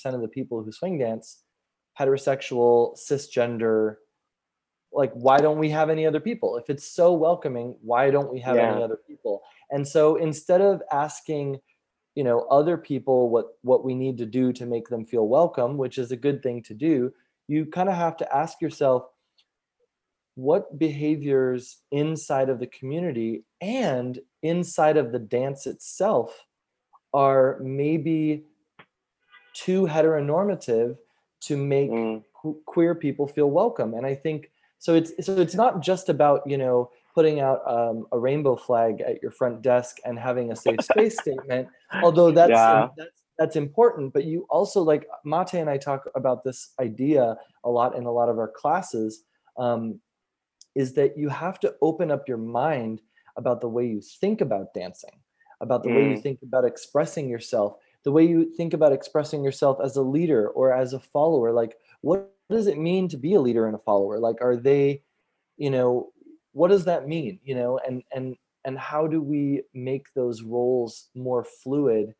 [0.07, 1.42] of the people who swing dance
[1.98, 3.96] heterosexual, cisgender?
[4.92, 6.57] Like, why don't we have any other people?
[6.57, 9.42] If it's so welcoming, why don't we have any other people?
[9.70, 11.59] And so instead of asking,
[12.14, 15.77] you know, other people what what we need to do to make them feel welcome,
[15.77, 17.12] which is a good thing to do,
[17.48, 19.05] you kind of have to ask yourself,
[20.37, 26.44] what behaviors inside of the community and inside of the dance itself
[27.12, 28.44] are maybe
[29.55, 30.96] too heteronormative
[31.40, 33.94] to make Mm, que- queer people feel welcome?
[33.94, 38.07] And i think so it's so it's not just about you know putting out um,
[38.12, 41.68] a rainbow flag at your front desk and having a safe space statement
[42.03, 42.88] although that's Yeah.
[42.96, 47.70] that's that's important but you also like mate and i talk about this idea a
[47.70, 49.24] lot in a lot of our classes
[49.59, 50.00] um,
[50.74, 53.00] is that you have to open up your mind
[53.37, 55.18] about the way you think about dancing
[55.61, 56.22] about the way you Mm.
[56.22, 60.72] think about expressing yourself the way you think about expressing yourself as a leader or
[60.72, 64.18] as a follower like what does it mean to be a leader and a follower
[64.18, 65.03] like are they
[65.57, 66.12] you know
[66.54, 71.10] what does that mean you know and and and how do we make those roles
[71.14, 72.14] more fluid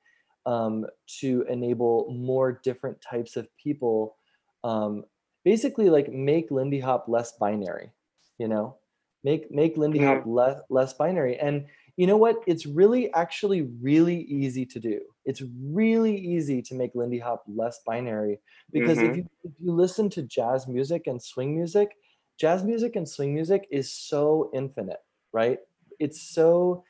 [0.47, 0.87] um,
[1.21, 4.19] to enable more different types of people
[4.63, 5.05] um,
[5.45, 7.93] basically like make lindy hop less binary
[8.39, 8.79] you know?
[9.23, 11.67] Make make lindy hop less less binary and
[11.97, 12.37] you know what?
[12.47, 15.01] It's really actually really easy to do.
[15.25, 18.41] It's really easy to make lindy hop less binary
[18.73, 19.17] because if Mhm.
[19.17, 21.97] you if you listen to jazz music and swing music
[22.39, 25.01] jazz music and swing music is so infinite
[25.35, 25.59] right?
[25.99, 26.85] It's so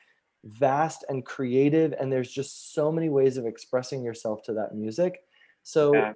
[0.45, 5.23] vast and creative and there's just so many ways of expressing yourself to that music.
[5.63, 6.13] So Yeah.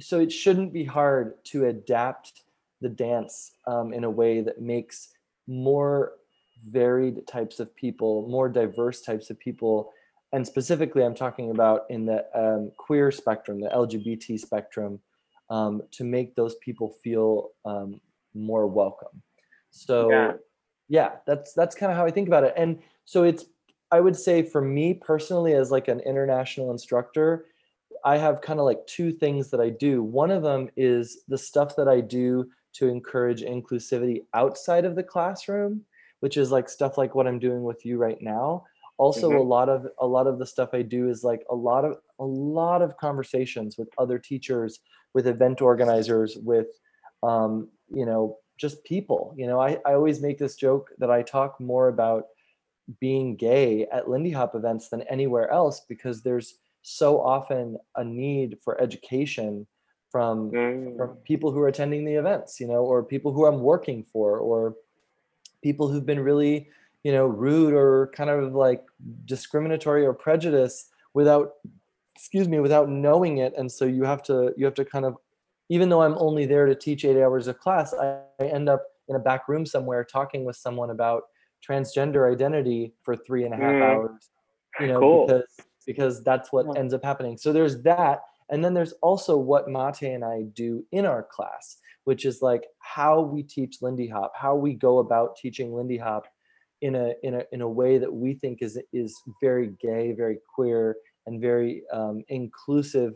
[0.00, 2.44] so it shouldn't be hard to adapt
[2.80, 5.08] the dance um, in a way that makes
[5.46, 6.12] more
[6.70, 9.92] varied types of people more diverse types of people.
[10.32, 15.00] And specifically i'm talking about in the um, queer spectrum the lgbt spectrum
[15.50, 18.00] um, to make those people feel um,
[18.34, 19.22] more welcome.
[19.70, 20.32] So Yeah.
[20.88, 22.54] yeah that's that's kind of how i think about it.
[22.56, 23.44] And so it's
[23.90, 27.46] i would say for me personally as like an international instructor
[28.04, 30.02] i have kind of like two things that i do.
[30.02, 35.02] One of them is the stuff that i do to encourage inclusivity outside of the
[35.02, 35.82] classroom
[36.20, 38.64] which is like stuff like what i'm doing with you right now
[38.98, 39.48] also a Mhm.
[39.54, 42.24] lot of a lot of the stuff i do is like a lot of a
[42.24, 44.80] lot of conversations with other teachers
[45.14, 46.68] with event organizers with
[47.22, 51.22] um, you know just people you know I, I always make this joke that i
[51.22, 52.24] talk more about
[53.00, 58.58] being gay at lindy hop events than anywhere else because there's so often a need
[58.62, 59.66] for education
[60.10, 63.60] from Mm, from people who are attending the events you know or people who i'm
[63.60, 64.76] working for or
[65.62, 66.70] people who've been really
[67.06, 68.82] you know rude or kind of like
[69.32, 70.76] discriminatory or prejudice
[71.18, 71.46] without
[72.16, 75.12] excuse me without knowing it and so you have to you have to kind of
[75.74, 78.06] even though i'm only there to teach eight hours of class i,
[78.40, 81.22] I end up in a back room somewhere talking with someone about
[81.66, 83.82] transgender identity for three and a half Mm.
[83.90, 84.22] hours
[84.80, 85.26] you know Cool.
[85.26, 85.50] because
[85.86, 87.36] because that's what ends up happening.
[87.38, 88.22] So there's that.
[88.50, 91.76] And then there's also what Mate and I do in our class,
[92.08, 96.24] which is like how we teach Lindy Hop, how we go about teaching Lindy Hop
[96.80, 100.38] in a in a in a way that we think is is very gay, very
[100.54, 103.14] queer, and very um, inclusive,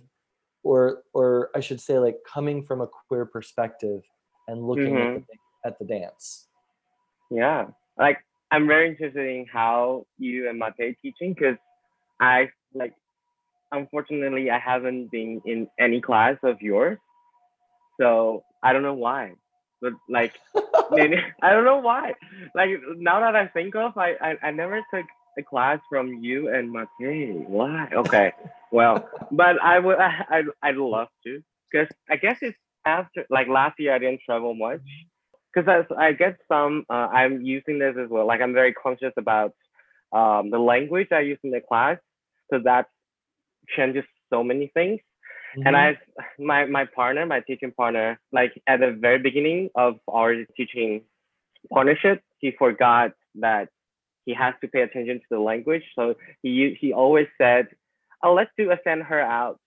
[0.62, 4.02] or or I should say like coming from a queer perspective
[4.48, 5.24] and looking at, the,
[5.64, 6.48] at the dance.
[7.30, 7.66] Yeah,
[7.98, 8.18] like
[8.50, 11.56] I'm very interested in how you and Mate teaching because
[12.20, 12.94] I like
[13.72, 16.98] unfortunately I haven't been in any class of yours,
[18.00, 19.34] so I don't know why.
[19.80, 20.34] But like
[21.42, 22.14] I don't know why.
[22.54, 25.06] Like now that I think of, I I, I never took
[25.38, 27.48] a class from you and Mate.
[27.48, 27.88] Why?
[27.92, 28.32] Okay,
[28.70, 33.48] well, but I would I I I'd love to because I guess it's after like
[33.48, 34.80] last year I didn't travel much
[35.54, 38.26] because I get some uh, I'm using this as well.
[38.26, 39.52] Like I'm very conscious about
[40.12, 41.98] um, the language I use in the class
[42.48, 42.86] because that
[43.76, 45.00] changes so many things.
[45.64, 45.76] And Mhm.
[45.76, 45.98] I,
[46.38, 51.02] my my partner, my teaching partner, like at the very beginning of our teaching
[51.72, 53.68] partnership, he forgot that
[54.26, 55.82] he has to pay attention to the language.
[55.94, 57.68] So he he always said,
[58.22, 59.58] "Oh, let's do a send her out."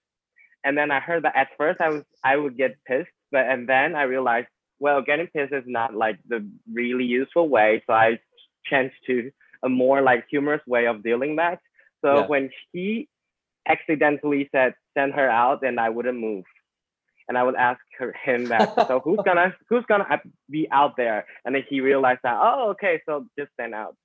[0.64, 3.68] And then I heard that at first I was I would get pissed, but and
[3.68, 4.48] then I realized,
[4.80, 7.84] well, getting pissed is not like the really useful way.
[7.88, 8.20] So I
[8.66, 9.32] changed to
[9.64, 11.60] a more like humorous way of dealing that.
[12.04, 12.28] So Yeah.
[12.28, 13.08] when he
[13.68, 16.46] accidentally said send her out, and I wouldn't move.
[17.30, 21.26] And I would ask her, him that, so who's gonna who's gonna be out there?
[21.46, 23.96] And then he realized that, oh, okay, so just send out.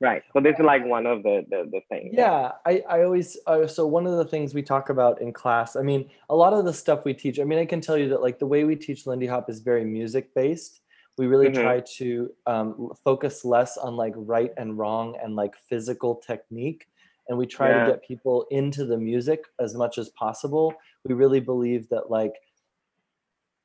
[0.00, 0.22] Right.
[0.32, 2.10] So this is like one of the the, the things.
[2.12, 5.76] yeah i i always uh, so one of the things we talk about in class
[5.76, 8.08] i mean a lot of the stuff we teach i mean i can tell you
[8.08, 10.80] that like the way we teach lindy hop is very music based
[11.16, 11.62] we really Mhm.
[11.62, 16.82] try to um, focus less on like right and wrong and like physical technique
[17.28, 17.84] and we try Yeah.
[17.84, 22.34] to get people into the music as much as possible we really believe that like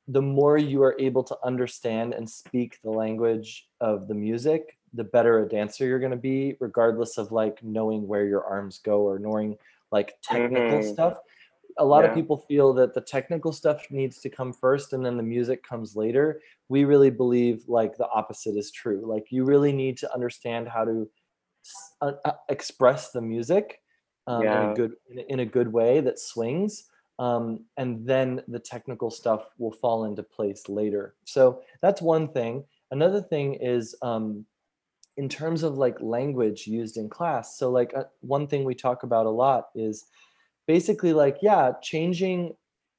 [0.08, 5.04] the more you are able to understand and speak the language of the music the
[5.04, 9.02] better a dancer you're going to be regardless of like knowing where your arms go
[9.02, 9.56] or knowing
[9.92, 10.94] like technical Mhm.
[10.94, 11.18] stuff
[11.78, 15.16] a lot of people feel that the technical stuff needs to come first and then
[15.16, 19.72] the music comes later we really believe like the opposite is true like you really
[19.72, 21.08] need to understand how to
[22.00, 23.80] uh, uh, express the music
[24.26, 24.92] um, in a good
[25.28, 26.84] in a good way that swings
[27.18, 31.14] um, and then the technical stuff will fall into place later.
[31.24, 32.64] So that's one thing.
[32.90, 34.46] Another thing is um,
[35.20, 39.02] in terms of like language used in class so like uh, one thing we talk
[39.02, 40.06] about a lot is
[40.66, 42.54] basically like yeah changing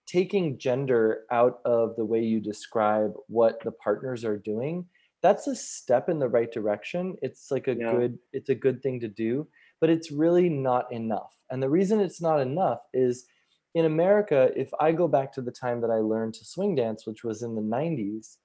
[0.05, 4.85] taking gender out of the way you describe what the partners are doing
[5.21, 7.85] that's a step in the right direction it's like a Yeah.
[7.89, 9.47] good it's a good thing to do
[9.79, 13.25] but it's really not enough and the reason it's not enough is
[13.73, 17.05] in america if i go back to the time that i learned to swing dance
[17.05, 18.37] which was in the 90s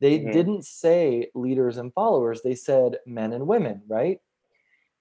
[0.00, 0.18] they Mhm.
[0.18, 4.20] didn't say leaders and followers they said men and women right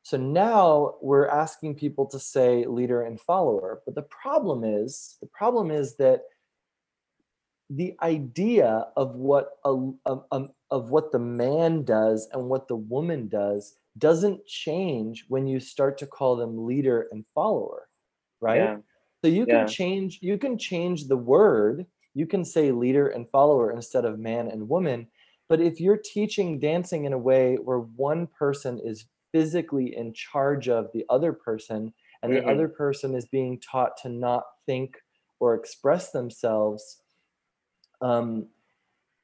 [0.04, 3.82] so now we're asking people to say leader and follower.
[3.86, 6.22] But the problem is, the problem is that
[7.70, 9.76] the idea of what a,
[10.06, 15.48] of, um, of what the man does and what the woman does doesn't change when
[15.48, 17.90] you start to call them leader and follower,
[18.40, 18.70] right?
[18.70, 18.80] Yeah.
[19.24, 19.68] So you can Yeah.
[19.68, 21.88] change you can change the word.
[22.14, 25.08] You can say leader and follower instead of man and woman.
[25.50, 30.70] But if you're teaching dancing in a way where one person is physically in charge
[30.70, 32.48] of the other person and the Mhm.
[32.48, 34.98] other person is being taught to not think
[35.40, 37.02] or express themselves
[38.02, 38.48] um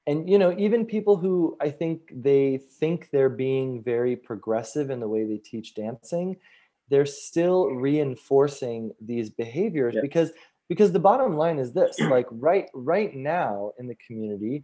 [0.08, 5.00] and you know even people who i think they think they're being very progressive in
[5.00, 6.36] the way they teach dancing
[6.90, 10.02] they're still reinforcing these behaviors Yeah.
[10.02, 10.32] because
[10.70, 14.64] because the bottom line is this like right right now in the community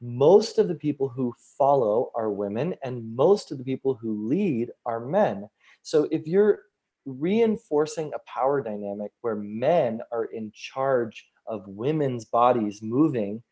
[0.00, 4.70] most of the people who follow are women and most of the people who lead
[4.86, 5.48] are men
[5.82, 6.60] so if you're
[7.06, 13.42] reinforcing a power dynamic where men are in charge of women's bodies moving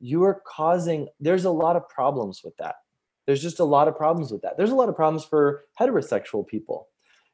[0.00, 2.76] you are causing there's a lot of problems with that.
[3.26, 4.56] There's just a lot of problems with that.
[4.56, 6.88] There's a lot of problems for heterosexual people.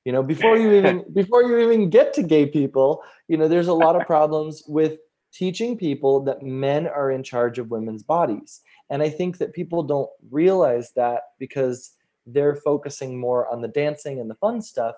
[0.05, 3.69] You know before you even before you even get to gay people you know there's
[3.69, 4.99] a lot of problems with
[5.33, 8.61] teaching people that men are in charge of women's bodies.
[8.91, 11.93] And i think that people don't realize that because
[12.27, 14.95] they're focusing more on the dancing and the fun stuff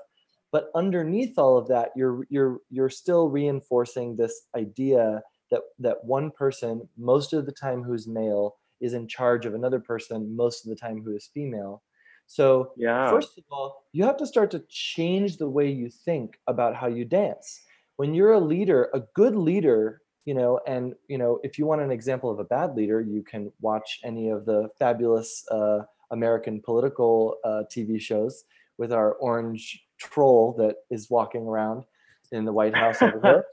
[0.52, 6.30] but underneath all of that you're you're you're still reinforcing this idea that that one
[6.30, 10.70] person most of the time who's male is in charge of another person most of
[10.70, 11.82] the time who is female
[12.26, 13.10] So Yeah.
[13.10, 16.88] first of all, you have to start to change the way you think about how
[16.88, 17.64] you dance.
[17.96, 21.82] When you're a leader, a good leader, you know, and you know, if you want
[21.82, 26.60] an example of a bad leader, you can watch any of the fabulous uh, American
[26.60, 28.44] political uh, TV shows
[28.76, 31.84] with our orange troll that is walking around
[32.32, 33.44] in the White House over there,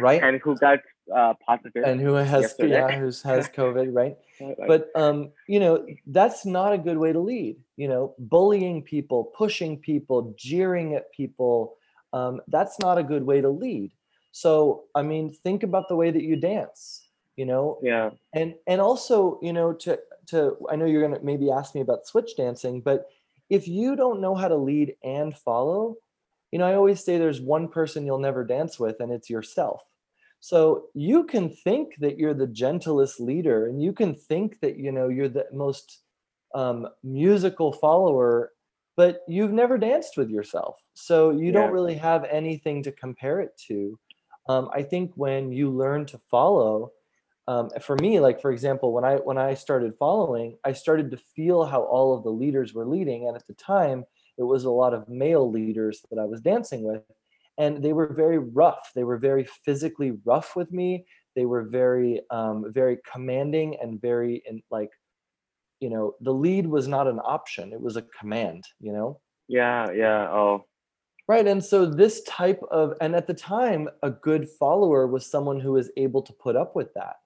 [0.00, 0.22] right?
[0.22, 0.80] and who got
[1.14, 1.34] uh.
[1.84, 2.74] And who has yesterday.
[2.74, 4.16] yeah, who's has COVID, right?
[4.66, 9.24] But um you know that's not a good way to lead you know bullying people
[9.36, 11.76] pushing people jeering at people
[12.12, 13.90] um, that's not a good way to lead
[14.30, 18.80] so i mean think about the way that you dance you know yeah, and and
[18.80, 22.36] also you know to to i know you're going to maybe ask me about switch
[22.36, 23.06] dancing but
[23.50, 25.96] if you don't know how to lead and follow
[26.52, 29.82] you know i always say there's one person you'll never dance with and it's yourself.
[30.40, 34.92] So you can think that you're the gentlest leader and you can think that you
[34.92, 36.00] know you're the most
[36.54, 38.52] um, musical follower
[38.96, 40.76] but you've never danced with yourself.
[40.94, 41.52] So you Yeah.
[41.52, 43.98] don't really have anything to compare it to.
[44.48, 46.92] Um, i think when you learn to follow
[47.48, 51.16] um, for me like for example when i when i started following i started to
[51.16, 54.04] feel how all of the leaders were leading and at the time
[54.38, 57.02] it was a lot of male leaders that i was dancing with
[57.58, 61.04] and they were very rough they were very physically rough with me
[61.34, 64.90] they were very um, very commanding and very in like
[65.80, 69.90] you know the lead was not an option it was a command you know yeah,
[69.92, 70.28] yeah.
[70.30, 70.64] Oh,
[71.28, 71.46] Right.
[71.46, 75.72] And so this type of, and at the time, a good follower was someone who
[75.72, 77.16] was able to put up with that.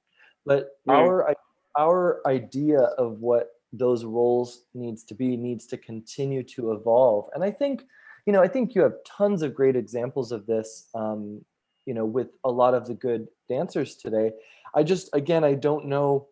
[0.44, 1.34] But our
[1.78, 3.48] our idea of what
[3.78, 7.28] those roles needs to be needs to continue to evolve.
[7.34, 7.84] And I think,
[8.26, 11.44] you know, I think you have tons of great examples of this, um,
[11.84, 14.32] you know, with a lot of the good dancers today.
[14.74, 16.28] I just, again, I don't know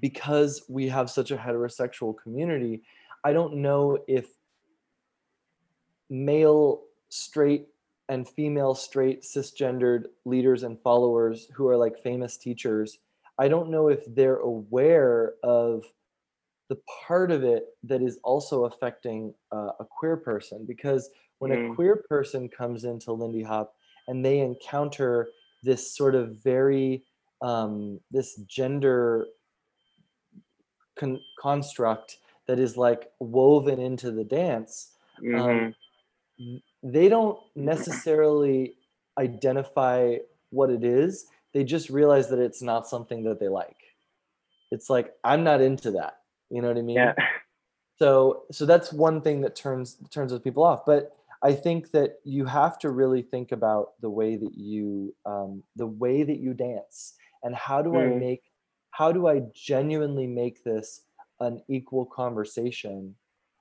[0.00, 2.82] because we have such a heterosexual community.
[3.24, 4.26] I don't know if
[6.10, 7.68] male straight
[8.08, 12.98] and female straight cisgendered leaders and followers who are like famous teachers
[13.38, 15.84] i don't know if they're aware of
[16.68, 21.56] the part of it that is also affecting uh, a queer person because when a
[21.56, 21.74] Mm.
[21.74, 23.74] queer person comes into lindy hop
[24.06, 25.28] and they encounter
[25.62, 27.04] this sort of very
[27.40, 29.26] um, this gender
[30.98, 34.92] con- construct that is like woven into the dance
[35.22, 35.74] mhm.
[36.82, 38.74] they don't necessarily
[39.18, 40.16] identify
[40.50, 43.76] what it is they just realize that it's not something that they like
[44.70, 46.17] it's like i'm not into that
[46.50, 46.96] you know what i mean?
[46.96, 47.12] Yeah,
[47.98, 50.84] so so that's one thing that turns turns those people off.
[50.86, 55.62] But i think that you have to really think about the way that you um,
[55.76, 57.14] the way that you dance.
[57.42, 58.18] And how do i Mm.
[58.18, 58.42] make
[58.90, 61.02] how do i genuinely make this
[61.40, 63.14] an equal conversation?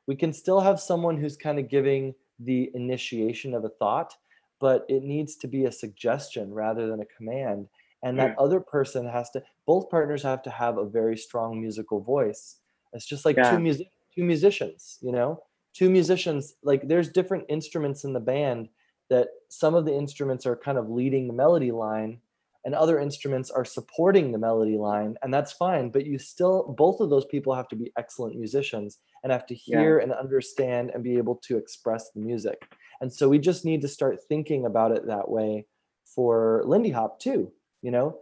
[0.07, 4.15] We can still have someone who's kind of giving the initiation of a thought
[4.59, 7.67] but it needs to be a suggestion rather than a command.
[8.03, 11.99] And that other person has to both partners have to have a very strong musical
[11.99, 12.57] voice
[12.93, 13.51] it's just like Yeah.
[13.51, 15.41] two music two musicians you know
[15.73, 18.69] two musicians like there's different instruments in the band
[19.09, 22.19] that some of the instruments are kind of leading the melody line
[22.65, 26.99] and other instruments are supporting the melody line and that's fine but you still both
[26.99, 29.79] of those people have to be excellent musicians and have to Yeah.
[29.81, 32.69] hear and understand and be able to express the music
[33.01, 35.65] and so we just need to start thinking about it that way
[36.03, 37.51] for lindy hop too
[37.83, 38.19] you know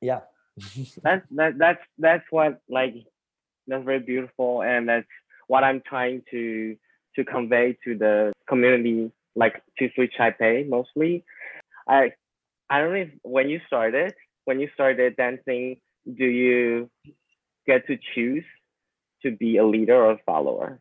[0.00, 0.20] yeah
[1.02, 2.94] that's that that's that's what like
[3.66, 5.06] that's very beautiful and that's
[5.46, 6.76] what i'm trying to
[7.16, 11.24] to convey to the community like to switch taipei mostly.
[11.88, 12.12] I
[12.68, 16.90] i don't know if when you started when you started dancing do you
[17.66, 18.44] get to choose
[19.22, 20.80] to be a leader or a follower?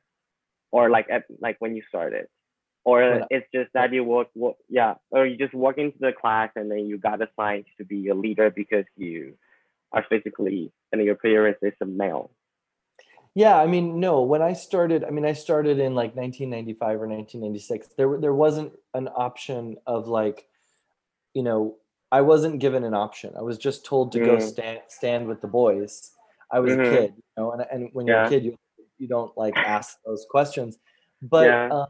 [0.72, 2.28] Or like at like when you started?
[2.86, 6.50] Or it's just that you walk, walk yeah or you just walk into the class
[6.56, 9.36] and then you got assigned to be a leader because you
[9.92, 12.32] are physically and your appearance is a male.
[13.36, 14.22] Yeah, I mean, no.
[14.24, 17.90] When I started, I mean, I started in like 1995 or 1996.
[17.98, 20.48] There, there wasn't an option of like,
[21.34, 21.78] you know,
[22.12, 23.34] I wasn't given an option.
[23.38, 24.42] I was just told to go Mm.
[24.42, 26.12] stand stand with the boys.
[26.52, 26.80] I was Mhm.
[26.80, 28.58] a kid, you know, and and when you're a kid, you
[28.98, 30.80] you don't like ask those questions.
[31.22, 31.68] But Yeah.
[31.70, 31.88] um,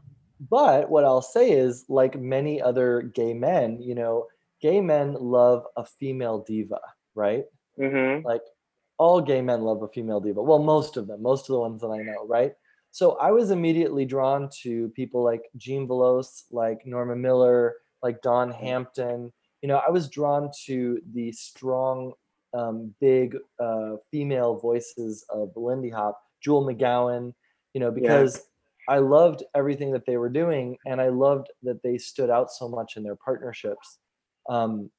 [0.50, 4.26] but what I'll say is, like many other gay men, you know,
[4.60, 6.80] gay men love a female diva,
[7.14, 7.46] right?
[7.80, 8.26] Mm-hmm.
[8.26, 8.42] like
[8.98, 10.42] all gay men love a female diva.
[10.42, 12.52] Well most of them most of the ones that i know right?
[12.90, 18.50] So i was immediately drawn to people like jean veloz like norma miller like dawn
[18.50, 19.32] hampton.
[19.62, 22.12] You know i was drawn to the strong
[22.52, 27.34] um, big uh, female voices of lindy hop Jewel McGowan,
[27.74, 28.46] you know, because
[28.88, 32.68] I loved everything that they were doing, and I loved that they stood out so
[32.68, 33.98] much in their partnerships.
[34.48, 34.90] Um,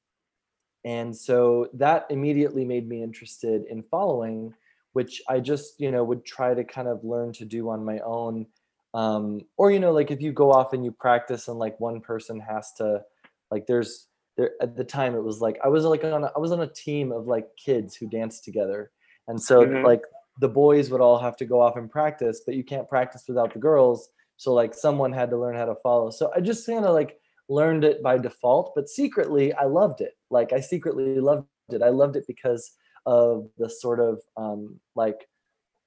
[0.86, 4.54] and so that immediately made me interested in following,
[4.94, 8.00] which I just you know would try to kind of learn to do on my
[8.00, 8.48] own.
[8.94, 12.02] Um, or you know, like if you go off and you practice, and like one
[12.02, 13.04] person has to,
[13.50, 14.08] like, there's
[14.38, 16.62] there at the time it was like I was like on a, I was on
[16.62, 18.92] a team of like kids who danced together,
[19.28, 19.84] and so Mhm.
[19.84, 20.02] like
[20.40, 23.54] the boys would all have to go off and practice, but you can't practice without
[23.54, 24.10] the girls.
[24.38, 26.10] So like someone had to learn how to follow.
[26.10, 27.21] So I just kind of like
[27.52, 30.14] learned it by default, but secretly I loved it.
[30.32, 31.82] Like I secretly loved it.
[31.84, 32.72] I loved it because
[33.06, 35.28] of the sort of um, like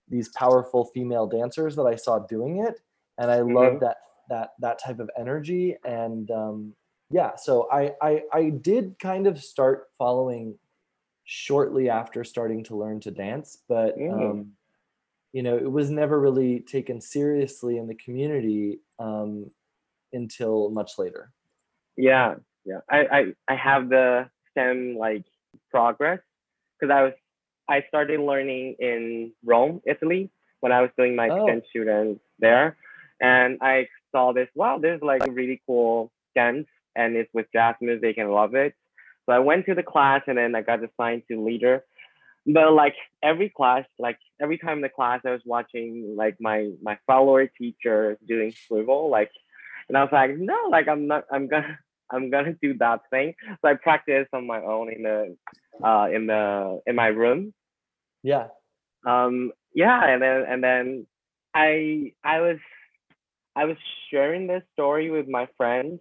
[0.09, 2.81] these powerful female dancers that I saw doing it,
[3.19, 3.99] and I loved that
[4.31, 5.77] that that type of energy.
[5.85, 6.75] And um,
[7.11, 10.59] yeah, so I, I I did kind of start following
[11.25, 14.13] shortly after starting to learn to dance, but Mm.
[14.13, 14.53] um,
[15.33, 19.51] you know it was never really taken seriously in the community um,
[20.13, 21.33] until much later.
[21.97, 22.81] Yeah, yeah.
[22.91, 25.25] I I, I have the STEM like
[25.71, 26.21] progress
[26.79, 27.13] because I was
[27.69, 30.31] I started learning in Rome, Italy,
[30.61, 31.37] when I was doing my Oh.
[31.47, 32.77] exchange student there,
[33.21, 34.49] and I saw this.
[34.55, 36.67] Wow, there's like a really cool dance,
[36.97, 38.75] and it's with jazz music, and love it.
[39.27, 41.85] So I went to the class, and then I got assigned to leader.
[42.47, 46.71] But like every class, like every time in the class, I was watching like my
[46.83, 49.31] my follower teacher doing swivel, like,
[49.89, 51.79] and I was like, no, like I'm not, I'm gonna,
[52.11, 53.35] I'm gonna do that thing.
[53.63, 55.37] So I practice on my own in the,
[55.83, 57.53] uh, in the in my room.
[58.23, 58.49] Yeah.
[59.07, 61.07] Um, yeah, and then and then
[61.55, 62.59] I I was
[63.57, 63.77] I was
[64.11, 66.01] sharing this story with my friends,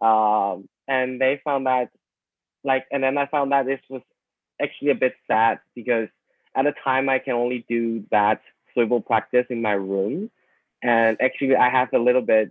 [0.00, 1.90] um, and they found that
[2.62, 4.02] like, and then I found that this was
[4.60, 6.08] actually a bit sad because
[6.56, 8.40] at the time I can only do that
[8.72, 10.30] swivel practice in my room,
[10.82, 12.50] and actually I have a little bit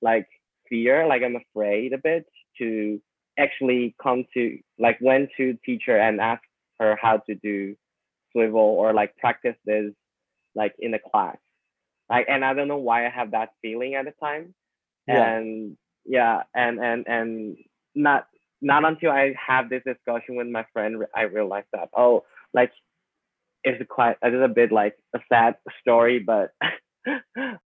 [0.00, 0.28] like
[0.72, 2.24] fear, like I'm afraid a bit
[2.58, 2.98] to
[3.38, 6.42] actually come to like went to teacher and ask
[6.78, 7.76] her how to do
[8.32, 9.92] swivel or like practice this
[10.54, 11.36] like in a class
[12.10, 14.54] like and i don't know why i have that feeling at the time
[15.08, 15.36] Yeah.
[15.36, 17.56] and yeah and and and
[17.94, 18.26] not
[18.60, 22.72] not until i have this discussion with my friend i realized that oh like
[23.64, 26.50] it's quite it's a bit like a sad story but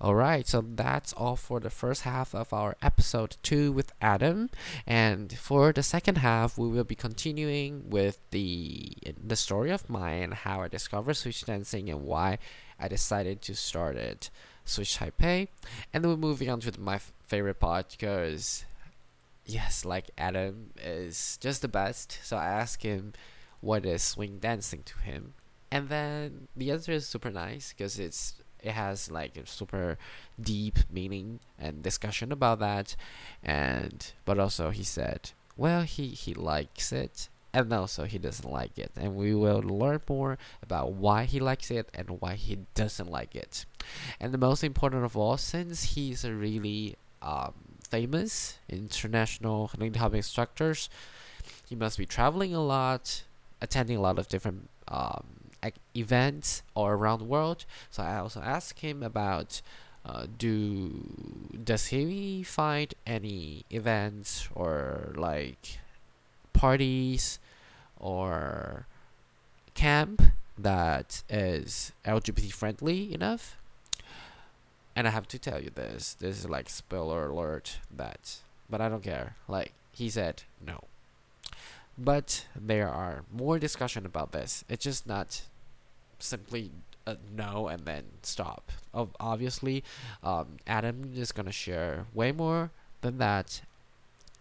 [0.00, 4.48] Alright, so that's all for the first half of our episode 2 with Adam.
[4.86, 10.22] And for the second half, we will be continuing with the the story of mine
[10.22, 12.38] and how I discovered switch dancing and why
[12.78, 14.30] I decided to start it,
[14.64, 15.48] Switch Taipei.
[15.92, 18.64] And then we're moving on to the, my favorite part because,
[19.46, 22.20] yes, like Adam is just the best.
[22.22, 23.14] So I asked him
[23.60, 25.34] what is swing dancing to him.
[25.72, 29.98] And then the answer is super nice because it's it has like a super
[30.40, 32.96] deep meaning and discussion about that.
[33.42, 38.78] And but also he said well he he likes it and also he doesn't like
[38.78, 38.92] it.
[38.96, 43.34] And we will learn more about why he likes it and why he doesn't like
[43.34, 43.64] it.
[44.20, 47.54] And the most important of all since he's a really um,
[47.88, 50.90] famous international Hop instructors
[51.68, 53.24] he must be traveling a lot
[53.60, 55.47] attending a lot of different um,
[55.96, 59.60] events all around the world so I also asked him about
[60.08, 65.78] uh, do does he find any events or like
[66.52, 67.38] parties
[68.00, 68.86] or
[69.74, 70.22] camp
[70.56, 73.56] that is LGBT friendly enough?
[74.96, 76.14] And I have to tell you this.
[76.14, 78.38] This is like spoiler alert that
[78.70, 79.36] but I don't care.
[79.46, 80.84] Like he said no.
[81.98, 84.64] But there are more discussion about this.
[84.68, 85.42] It's just not
[86.20, 86.70] simply
[87.06, 88.70] a no and then stop.
[88.94, 89.82] Ob- obviously,
[90.22, 92.70] um, Adam is gonna share way more
[93.00, 93.62] than that,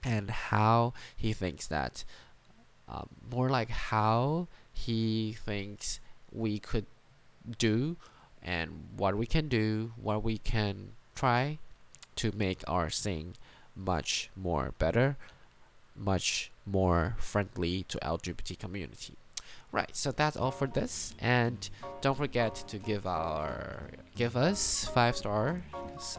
[0.04, 2.04] and how he thinks that,
[2.88, 6.00] um, more like how he thinks
[6.32, 6.86] we could
[7.58, 7.98] do,
[8.44, 11.58] and what we can do, what we can try
[12.18, 13.36] to make our sing
[13.76, 15.18] much more better,
[15.98, 19.16] much more friendly to LGBT community.
[19.72, 21.70] Right, so that's all for this, and
[22.02, 25.62] don't forget to give our give us five star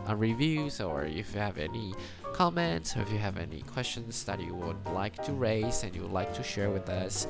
[0.08, 1.92] uh, reviews, or if you have any
[2.32, 6.02] comments, or if you have any questions that you would like to raise and you
[6.02, 7.26] would like to share with us,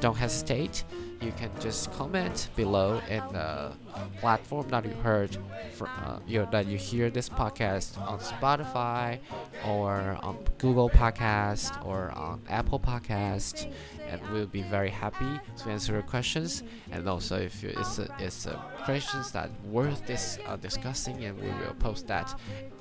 [0.00, 0.84] don't hesitate.
[1.22, 3.72] You can just comment below in the
[4.20, 5.36] platform that you heard
[5.72, 9.18] from uh, you that you hear this podcast on Spotify
[9.66, 13.72] or on Google Podcast or on Apple Podcast,
[14.10, 16.62] and we'll be very happy to answer your questions.
[16.92, 21.38] And also, if you, it's a, it's a questions that worth this are discussing, and
[21.40, 22.38] we will post that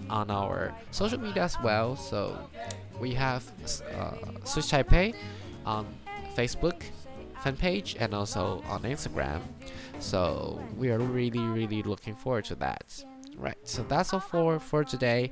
[0.09, 1.95] on our social media as well.
[1.95, 2.38] So
[2.99, 3.43] we have
[3.97, 4.11] uh,
[4.43, 5.16] Switch Taipei
[5.66, 5.86] on
[6.36, 6.84] Facebook
[7.41, 9.41] fan page and also on Instagram.
[9.99, 13.03] So we are really, really looking forward to that.
[13.38, 13.57] Right.
[13.63, 15.32] So that's all for for today.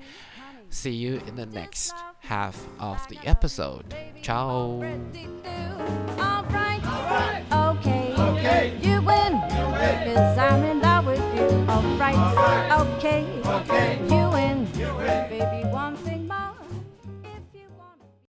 [0.69, 3.93] See you in the next half of the episode.
[4.21, 4.47] Ciao.
[4.47, 4.99] All right.
[6.85, 7.43] All right.
[7.51, 8.13] Okay.
[8.17, 8.77] okay.
[8.81, 9.33] You win.
[9.55, 10.92] You win.
[11.83, 15.29] Alright, okay, okay, you win, you win.
[15.29, 15.72] baby.